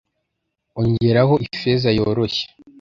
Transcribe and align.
ongeraho 0.79 1.33
ifeza 1.47 1.89
yoroshye 1.97 2.45